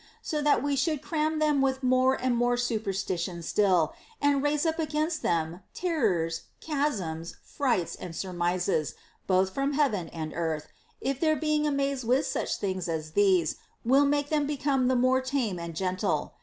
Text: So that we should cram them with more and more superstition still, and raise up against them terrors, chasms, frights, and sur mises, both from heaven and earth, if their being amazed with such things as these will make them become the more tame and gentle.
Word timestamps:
So 0.23 0.41
that 0.41 0.63
we 0.63 0.75
should 0.75 1.03
cram 1.03 1.37
them 1.37 1.61
with 1.61 1.83
more 1.83 2.15
and 2.15 2.35
more 2.35 2.57
superstition 2.57 3.43
still, 3.43 3.93
and 4.19 4.41
raise 4.41 4.65
up 4.65 4.79
against 4.79 5.21
them 5.21 5.59
terrors, 5.75 6.45
chasms, 6.59 7.35
frights, 7.43 7.93
and 7.93 8.15
sur 8.15 8.33
mises, 8.33 8.95
both 9.27 9.53
from 9.53 9.73
heaven 9.73 10.09
and 10.09 10.33
earth, 10.33 10.67
if 11.01 11.19
their 11.19 11.35
being 11.35 11.67
amazed 11.67 12.03
with 12.07 12.25
such 12.25 12.55
things 12.57 12.89
as 12.89 13.11
these 13.11 13.57
will 13.85 14.05
make 14.05 14.29
them 14.29 14.47
become 14.47 14.87
the 14.87 14.95
more 14.95 15.21
tame 15.21 15.59
and 15.59 15.75
gentle. 15.75 16.33